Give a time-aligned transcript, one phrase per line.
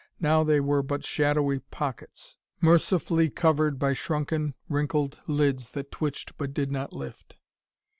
[0.19, 6.55] Now they were but shadowy pockets, mercifully covered by shrunken, wrinkled lids that twitched but
[6.55, 7.37] did not lift.